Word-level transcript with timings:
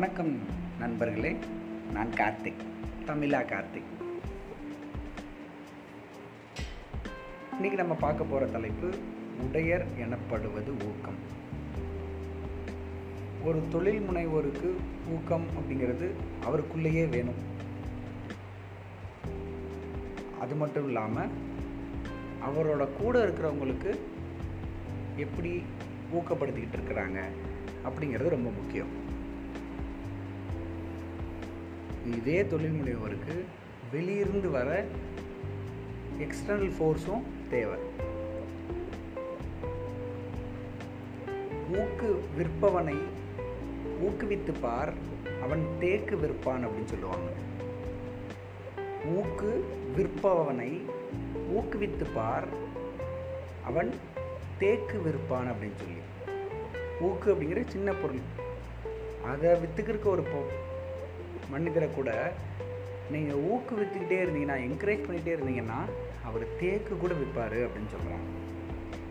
வணக்கம் 0.00 0.38
நண்பர்களே 0.78 1.36
நான் 1.92 2.08
கார்த்திக் 2.08 2.62
தமிழா 3.06 3.40
கார்த்திக். 3.44 4.04
இன்றைக்கி 7.52 7.74
நம்ம 7.74 7.94
பார்க்க 7.94 8.24
போகிற 8.24 8.50
தலைப்பு 8.50 8.94
உடையர் 9.46 9.86
எனப்படுவது 9.98 10.72
ஊக்கம். 10.72 11.14
ஒரு 13.44 13.62
தொழில் 13.70 14.08
முனைவோருக்கு 14.08 14.74
ஊக்கம் 15.08 15.44
அப்படிங்கிறது 15.44 16.10
அவருக்குள்ளேயே 16.44 17.06
வேணும். 17.06 17.42
அது 20.40 20.54
மட்டும் 20.54 20.86
இல்லாமல் 20.86 21.28
அவரோட 22.46 22.88
கூட 23.00 23.26
இருக்கிறவங்களுக்கு 23.26 23.98
எப்படி 25.16 25.62
ஊக்கப்படுத்திக்கிட்டு 26.14 26.76
இருக்கிறாங்க 26.76 27.22
அப்படிங்கிறது 27.84 28.28
ரொம்ப 28.28 28.50
முக்கியம். 28.50 28.99
இதே 32.06 32.46
தொழில் 32.46 32.80
முனைவோருக்கு 32.80 33.44
வெளியிருந்து 33.92 34.50
வர 34.50 34.84
எக்ஸ்டர்னல் 36.18 36.72
ஃபோர்ஸும் 36.78 37.22
தேவை. 37.50 37.78
ஊக்கு 41.72 42.18
விற்பவனை 42.38 42.96
ஊக்குவித்து 44.02 44.54
பார் 44.60 44.92
அவன் 45.42 45.66
தேக்கு 45.80 46.16
விற்பான் 46.16 46.66
அப்படின்னு 46.66 46.84
சொல்லுவாங்க. 46.84 47.30
ஊக்கு 49.04 49.60
விற்பவனை 49.96 50.80
ஊக்குவித்து 51.56 52.06
பார் 52.14 52.48
அவன் 53.64 53.94
தேக்கு 54.58 54.98
விற்பான் 54.98 55.50
அப்படின்னு 55.50 55.76
சொல்லி. 55.76 56.00
ஊக்கு 57.00 57.26
அப்படிங்கிற 57.26 57.68
சின்ன 57.68 57.92
பொருள். 57.92 58.48
அதை 59.24 59.50
விற்றுக்கிறக்க 59.50 60.04
ஒரு 60.04 60.22
பொ 60.22 60.68
மனிதரை 61.50 61.88
கூட 61.94 62.10
நீங்கள் 63.10 63.42
ஊக்குவித்துக்கிட்டே 63.52 64.18
இருந்தீங்கன்னா 64.24 64.58
என்கரேஜ் 64.66 65.06
பண்ணிகிட்டே 65.06 65.34
இருந்தீங்கன்னா 65.36 65.80
அவர் 66.24 66.44
தேக்கு 66.60 66.96
கூட 66.96 67.14
விற்பார் 67.14 67.58
அப்படின்னு 67.66 67.92
சொல்கிறாங்க 67.94 68.28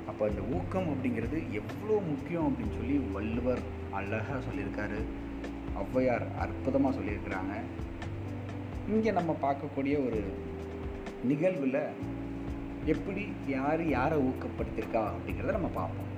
அப்போ 0.10 0.24
அந்த 0.28 0.42
ஊக்கம் 0.56 0.88
அப்படிங்கிறது 0.92 1.38
எவ்வளோ 1.60 1.96
முக்கியம் 2.12 2.48
அப்படின்னு 2.48 2.78
சொல்லி 2.78 2.96
வள்ளுவர் 3.14 3.62
அழகாக 3.92 4.40
சொல்லியிருக்காரு. 4.48 5.00
ஔவையார் 5.82 6.26
அற்புதமாக 6.38 6.98
சொல்லியிருக்கிறாங்க. 6.98 7.54
இங்கே 8.88 9.12
நம்ம 9.12 9.32
பார்க்கக்கூடிய 9.42 9.96
ஒரு 10.06 10.22
நிகழ்வில் 11.24 11.82
எப்படி 12.86 13.24
யார் 13.48 13.88
யாரை 13.88 14.18
ஊக்கப்படுத்தியிருக்கா 14.20 15.04
அப்படிங்கிறத 15.14 15.58
நம்ம 15.58 15.72
பார்ப்போம். 15.80 16.10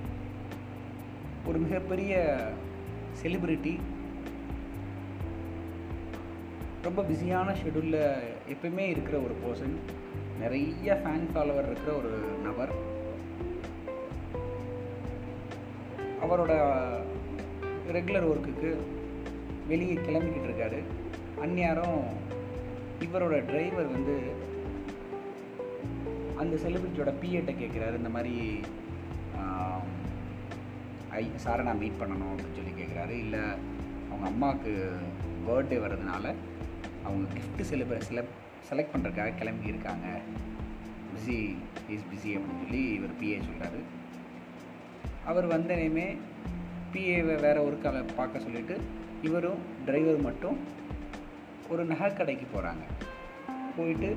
ஒரு 1.48 1.60
மிகப்பெரிய 1.60 2.14
செலிப்ரிட்டி 3.22 3.74
ரொம்ப 6.86 7.02
பிஸியான 7.04 7.50
ஷெடியூலில் 7.62 8.00
எப்பயுமே 8.54 8.86
இருக்கிற 8.94 9.16
ஒரு 9.18 9.36
பர்சன் 9.44 9.76
நிறைய 10.40 10.94
ஃபேன் 11.04 11.28
ஃபாலோவர் 11.34 11.68
இருக்கிற 11.70 11.92
ஒரு 11.98 12.12
நபர். 12.44 12.72
அவரோட 16.24 16.54
ரெகுலர் 17.96 18.28
ஒர்க்குக்கு 18.32 18.70
வெளியே 19.68 19.94
கிளம்பிக்கிட்டு 19.94 20.50
இருக்காரு. 20.50 20.80
அந்நேரம் 21.44 22.00
இவரோட 23.06 23.36
டிரைவர் 23.46 23.94
வந்து 23.96 24.16
அந்த 26.42 26.56
செலிபிரிட்டியோட 26.64 27.12
பிஎட்டை 27.22 27.54
கேட்குறாரு 27.62 27.96
இந்த 28.02 28.10
மாதிரி 28.10 28.36
ஐ 31.20 31.24
சாரை 31.44 31.64
நான் 31.68 31.82
மீட் 31.84 32.00
பண்ணணும் 32.00 32.32
அப்படின்னு 32.32 32.58
சொல்லி 32.60 32.74
கேட்குறாரு 32.82 33.16
இல்லை 33.26 33.44
அவங்க 34.10 34.28
அம்மாவுக்கு 34.34 34.74
பர்த்டே 35.48 35.78
வர்றதுனால 35.84 36.34
அவங்க 37.06 37.26
கிஃப்ட்டு 37.36 37.68
செலிப்ரே 37.72 38.02
செலக்ட் 38.10 38.38
செலக்ட் 38.70 38.94
பண்ணுறதுக்காக 38.94 39.38
கிளம்பி 39.40 39.72
இருக்காங்க. 39.72 40.08
பிஸி 41.14 41.40
இஸ் 41.94 42.08
பிஸி 42.12 42.32
அப்படின்னு 42.38 42.62
சொல்லி 42.64 42.82
இவர் 42.98 43.18
பிஏ 43.22 43.38
சொல்கிறாரு 43.48 43.80
அவர் 45.30 45.48
வந்தனையுமே 45.54 46.08
பிஏவை 46.94 47.36
வேறு 47.46 47.60
ஒரு 47.68 47.78
கலை 47.84 48.02
பார்க்க 48.20 48.44
சொல்லிவிட்டு 48.46 48.76
இவரும் 49.28 49.60
டிரைவர் 49.88 50.20
மட்டும் 50.28 50.58
ஒரு 51.74 51.84
நகைக்கடைக்கு 51.92 52.48
போகிறாங்க 52.54 52.86
போயிட்டு 53.76 54.10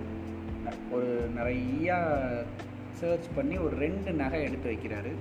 ஒரு 0.94 1.10
நிறையா 1.38 1.96
சர்ச் 3.00 3.28
பண்ணி 3.36 3.56
ஒரு 3.66 3.74
ரெண்டு 3.84 4.10
நகை 4.20 4.40
எடுத்து 4.46 4.66
வைக்கிறாரு. 4.72 5.12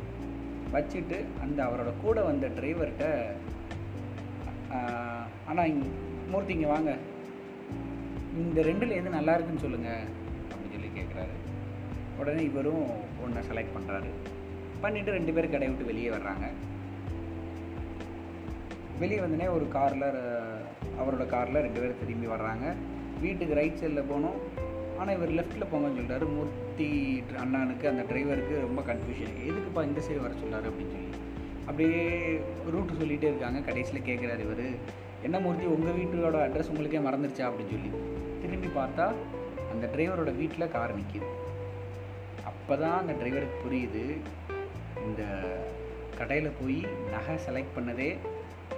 வச்சுட்டு 0.75 1.18
அந்த 1.44 1.59
அவரோட 1.66 1.91
கூட 2.03 2.18
வந்த 2.30 2.45
டிரைவர்கிட்ட 2.57 3.06
ஆனால் 5.50 5.69
இங் 5.72 5.84
மூர்த்தி 6.31 6.56
இங்கே 6.57 6.69
வாங்க. 6.75 6.91
இந்த 8.41 8.61
ரெண்டில் 8.67 8.97
எது 8.99 9.09
நல்லா 9.17 9.33
இருக்குன்னு 9.35 9.63
சொல்லுங்கள் 9.63 10.05
அப்படின்னு 10.51 10.75
சொல்லி 10.75 10.89
கேட்குறாரு 10.99 11.35
உடனே 12.19 12.44
இவரும் 12.49 12.85
ஒன்றை 13.23 13.41
செலக்ட் 13.49 13.75
பண்ணுறாரு 13.75 14.09
பண்ணிவிட்டு 14.83 15.16
ரெண்டு 15.17 15.33
பேரும் 15.35 15.53
கடையை 15.53 15.69
விட்டு 15.71 15.89
வெளியே 15.89 16.09
வர்றாங்க. 16.09 16.45
வெளியே 19.01 19.19
வந்தோடனே 19.19 19.47
ஒரு 19.57 19.66
காரில் 19.75 20.07
அவரோட 21.01 21.25
காரில் 21.35 21.63
ரெண்டு 21.66 21.79
பேரும் 21.81 22.01
திரும்பி 22.01 22.27
வர்றாங்க. 22.33 22.66
வீட்டுக்கு 23.23 23.57
ரைட் 23.59 23.79
சைடில் 23.81 24.09
போனோம். 24.11 24.39
ஆனால் 25.00 25.15
இவர் 25.17 25.38
லெஃப்ட்டில் 25.39 25.69
போங்கன்னு 25.71 25.97
சொல்லிட்டாரு 26.00 26.25
மூர்த்தி 26.35 26.89
அண்ணானுக்கு 27.44 27.85
அந்த 27.91 28.03
டிரைவருக்கு 28.09 28.55
ரொம்ப 28.67 28.81
கன்ஃபியூஷன் 28.89 29.39
எதுக்குப்பா 29.50 29.83
இந்த 29.89 30.01
சைடு 30.07 30.21
வர 30.25 30.33
சொல்லார் 30.41 30.69
அப்படின்னு 30.71 30.95
சொல்லி. 30.95 31.11
அப்படியே 31.69 32.03
ரூட்டு 32.73 32.94
சொல்லிகிட்டே 32.94 33.31
இருக்காங்க. 33.31 33.59
கடைசியில் 33.69 34.07
கேட்குறாரு 34.09 34.44
இவர். 34.47 34.67
என்ன 35.23 35.39
மூர்த்தி 35.39 35.66
உங்கள் 35.66 35.97
வீட்டோட 35.97 36.38
அட்ரஸ் 36.45 36.69
உங்களுக்கே 36.69 37.00
மறந்துருச்சா? 37.00 37.47
அப்படின்னு 37.47 37.72
சொல்லி 37.72 37.91
திரும்பி 38.41 38.67
பார்த்தா 38.75 39.06
அந்த 39.72 39.89
டிரைவரோட 39.94 40.35
வீட்டில் 40.35 40.69
கார் 40.69 40.97
நிற்கிது 40.97 41.29
அப்போ 42.44 42.75
தான் 42.75 42.97
அந்த 43.00 43.13
டிரைவருக்கு 43.13 43.63
புரியுது 43.63 44.03
இந்த 45.03 45.23
கடையில் 46.17 46.57
போய் 46.62 46.79
நகை 47.12 47.35
செலக்ட் 47.45 47.75
பண்ணதே 47.75 48.09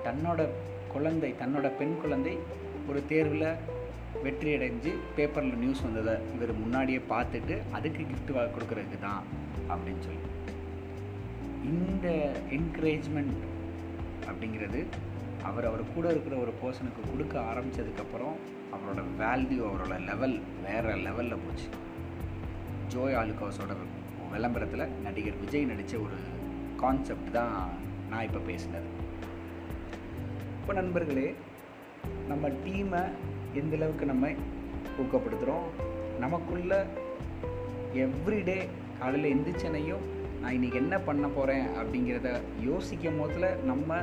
தன்னோட 0.06 0.42
குழந்தை 0.88 1.36
தன்னோட 1.40 1.78
பெண் 1.78 2.02
குழந்தை 2.02 2.36
ஒரு 2.88 3.06
தேர்வில் 3.06 3.50
வெற்றி 4.24 4.56
அடைஞ்சு 4.56 4.92
பேப்பரில் 5.16 5.58
நியூஸ் 5.58 5.82
வந்ததை 5.82 6.14
இவர் 6.34 6.54
முன்னாடியே 6.54 7.02
பார்த்துட்டு 7.10 7.62
அதுக்கு 7.72 8.04
கிஃப்ட் 8.04 8.32
கொடுக்குறதுக்கு 8.54 9.00
தான் 9.00 9.24
அப்படின்னு 9.70 10.02
சொல்லி. 10.02 10.24
இந்த 11.64 12.08
என்கரேஜ்மெண்ட் 12.50 13.44
அப்படிங்கிறது 14.28 14.80
அவர் 15.48 15.66
அவர் 15.66 15.84
கூட 15.96 16.06
இருக்கிற 16.10 16.36
ஒரு 16.36 16.52
பர்சனுக்கு 16.62 17.02
கொடுக்க 17.12 17.36
ஆரம்பித்ததுக்கப்புறம் 17.52 18.36
அவரோட 18.76 19.02
வேல்யூ 19.20 19.62
அவரோட 19.70 19.96
லெவல் 20.10 20.36
வேறு 20.66 20.96
லெவலில் 21.08 21.44
போச்சு. 21.46 21.68
ஜோய் 22.94 23.18
ஆலுகாஸோட 23.22 23.74
விளம்பரத்தில் 24.32 24.94
நடிகர் 25.04 25.42
விஜய் 25.44 25.70
நடித்த 25.72 25.98
ஒரு 25.98 26.18
கான்செப்ட் 26.82 27.32
தான் 27.32 27.56
நான் 28.10 28.26
இப்போ 28.28 28.42
பேசினது. 28.50 28.90
இப்போ 30.60 30.74
நண்பர்களே 30.74 31.28
நம்ம 32.28 32.48
டீமை 32.64 33.04
எந்த 33.54 33.76
அளவுக்கு 33.76 34.06
நம்ம 34.06 34.32
ஊக்கப்படுத்துகிறோம் 35.02 35.68
நமக்குள்ள 36.24 36.74
எவ்ரிடே 38.04 38.60
காலையில் 39.00 39.32
எந்திரிச்சனையும் 39.34 40.04
நான் 40.46 40.58
இன்றைக்கி 40.58 40.74
என்ன 40.74 41.00
பண்ண 41.00 41.28
போகிறேன் 41.28 41.68
அப்படிங்கிறத 41.68 42.40
யோசிக்கும் 42.64 43.20
போதில் 43.20 43.46
நம்ம 43.64 43.96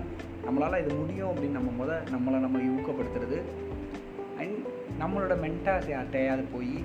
நம்மளால் 0.47 0.85
இது 0.85 0.95
முடியும் 0.95 1.29
அப்படின்னு 1.29 1.57
நம்ம 1.59 1.71
முத 1.81 1.99
நம்மளை 2.15 2.39
நம்ம 2.45 2.63
ஊக்கப்படுத்துறது. 2.71 3.39
அண்ட் 4.39 4.57
நம்மளோட 5.03 5.35
மென்டாஸ் 5.45 5.87
யார்கிட்டையாவது 5.93 6.45
போய் 6.53 6.85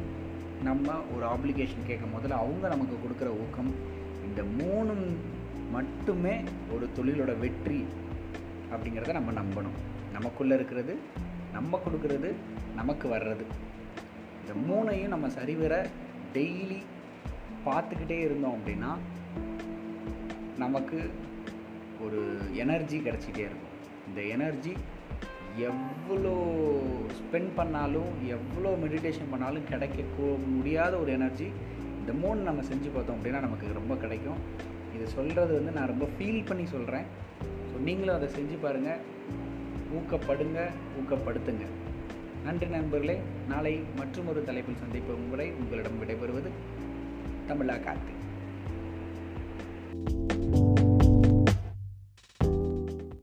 நம்ம 0.63 0.91
ஒரு 1.15 1.25
ஆப்ளிகேஷன் 1.25 1.87
கேட்கும் 1.87 2.13
போதில் 2.13 2.31
அவங்க 2.31 2.67
நமக்கு 2.67 2.95
கொடுக்குற 3.03 3.29
ஊக்கம் 3.29 3.71
இந்த 4.27 4.43
மூணும் 4.59 5.07
மட்டுமே 5.71 6.35
ஒரு 6.75 6.89
தொழிலோட 6.95 7.39
வெற்றி 7.39 7.85
அப்படிங்கிறத 8.71 9.11
நம்ம 9.11 9.41
நம்பணும். 9.41 9.77
நமக்குள்ளே 10.13 10.55
இருக்கிறது 10.55 10.95
நம்ம 11.53 11.79
கொடுக்கறது 11.85 12.31
நமக்கு 12.75 13.09
வர்றது. 13.09 13.45
இந்த 14.41 14.53
மூணையும் 14.69 15.07
நம்ம 15.07 15.29
சரிவர 15.29 15.85
டெய்லி 16.33 16.81
பார்த்துக்கிட்டே 17.65 18.19
இருந்தோம் 18.19 18.57
அப்படின்னா 18.57 18.91
நமக்கு 20.63 20.99
ஒரு 22.05 22.21
எனர்ஜி 22.63 22.97
கிடச்சிட்டே 23.07 23.43
இருக்கும். 23.47 23.75
இந்த 24.09 24.21
எனர்ஜி 24.35 24.73
எவ்வளோ 25.69 26.33
ஸ்பெண்ட் 27.19 27.51
பண்ணாலும் 27.59 28.09
எவ்வளோ 28.35 28.71
மெடிடேஷன் 28.83 29.31
பண்ணாலும் 29.31 29.69
கிடைக்க 29.71 30.27
முடியாத 30.55 30.93
ஒரு 31.03 31.11
எனர்ஜி 31.17 31.47
இந்த 31.99 32.13
மூணு 32.23 32.39
நம்ம 32.49 32.61
செஞ்சு 32.71 32.89
பார்த்தோம் 32.95 33.17
அப்படின்னா 33.17 33.41
நமக்கு 33.45 33.77
ரொம்ப 33.79 33.95
கிடைக்கும். 34.03 34.41
இது 34.95 35.07
சொல்கிறது 35.15 35.53
வந்து 35.57 35.71
நான் 35.77 35.91
ரொம்ப 35.93 36.05
ஃபீல் 36.17 36.45
பண்ணி 36.45 36.65
சொல்கிறேன் 36.75 37.07
ஸோ 37.69 37.75
நீங்களும் 37.87 38.15
அதை 38.15 38.29
செஞ்சு 38.37 38.57
பாருங்கள் 38.65 39.01
ஊக்கப்படுங்க 39.97 40.61
ஊக்கப்படுத்துங்க. 40.99 41.65
நன்றி 42.45 42.67
நண்பர்களே. 42.75 43.17
நாளை 43.51 43.73
மற்றும் 43.99 44.29
ஒரு 44.33 44.41
தலைப்பில் 44.49 44.81
சந்திப்பு 44.83 45.13
உங்களை 45.21 45.47
உங்களிடம் 45.61 45.99
விடைபெறுவது 46.03 46.51
தமிழா 47.49 47.75
கார்த்திக். 47.87 48.23